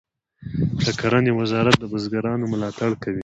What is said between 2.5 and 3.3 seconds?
ملاتړ کوي